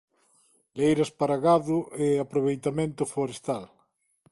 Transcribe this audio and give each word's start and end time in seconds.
Leiras 0.77 1.11
para 1.19 1.37
gando 1.45 1.77
e 2.05 2.07
aproveitamento 2.17 3.03
forestal. 3.13 3.63